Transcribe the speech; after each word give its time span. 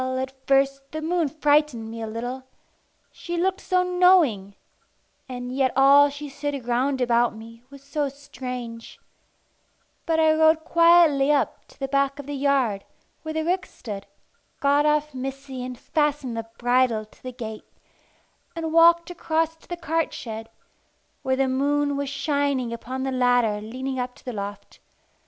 Well, 0.01 0.17
at 0.17 0.33
first, 0.47 0.81
the 0.93 0.99
moon 1.03 1.27
frightened 1.29 1.91
me 1.91 2.01
a 2.01 2.07
little 2.07 2.45
she 3.11 3.37
looked 3.37 3.61
so 3.61 3.83
knowing, 3.83 4.55
and 5.29 5.55
yet 5.55 5.71
all 5.75 6.09
she 6.09 6.27
said 6.27 6.65
round 6.65 7.01
about 7.01 7.35
me 7.35 7.61
was 7.69 7.83
so 7.83 8.09
strange. 8.09 8.99
But 10.07 10.19
I 10.19 10.33
rode 10.33 10.65
quietly 10.65 11.31
up 11.31 11.67
to 11.67 11.79
the 11.79 11.87
back 11.87 12.17
of 12.17 12.25
the 12.25 12.33
yard 12.33 12.83
where 13.21 13.35
the 13.35 13.45
ricks 13.45 13.69
stood, 13.75 14.07
got 14.59 14.87
off 14.87 15.13
Missy 15.13 15.63
and 15.63 15.77
fastened 15.77 16.35
the 16.35 16.49
bridle 16.57 17.05
to 17.05 17.21
the 17.21 17.31
gate, 17.31 17.67
and 18.55 18.73
walked 18.73 19.11
across 19.11 19.55
to 19.57 19.67
the 19.67 19.77
cart 19.77 20.15
shed, 20.15 20.49
where 21.21 21.35
the 21.35 21.47
moon 21.47 21.95
was 21.95 22.09
shining 22.09 22.73
upon 22.73 23.03
the 23.03 23.11
ladder 23.11 23.61
leading 23.61 23.99
up 23.99 24.15
to 24.15 24.25
the 24.25 24.33
loft. 24.33 24.79